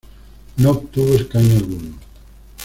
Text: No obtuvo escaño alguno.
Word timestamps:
No 0.57 0.71
obtuvo 0.71 1.13
escaño 1.13 1.57
alguno. 1.57 1.95